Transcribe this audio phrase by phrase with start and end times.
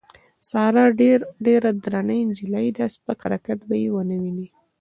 [0.49, 0.83] ساره
[1.47, 4.47] ډېره درنه نجیلۍ ده سپک حرکت به یې ونه وینې.